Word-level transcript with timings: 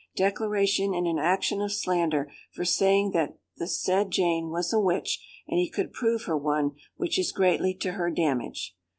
"Declaration 0.15 0.95
in 0.95 1.05
an 1.05 1.19
action 1.19 1.61
of 1.61 1.71
slander 1.71 2.27
for 2.51 2.65
saying 2.65 3.11
that 3.11 3.37
the 3.57 3.67
said 3.67 4.09
Jane 4.09 4.49
was 4.49 4.73
a 4.73 4.79
witch, 4.79 5.23
and 5.47 5.59
he 5.59 5.69
could 5.69 5.93
prove 5.93 6.23
her 6.23 6.35
one, 6.35 6.71
which 6.95 7.19
is 7.19 7.31
greatly 7.31 7.75
to 7.75 7.91
her 7.91 8.09
damage. 8.09 8.75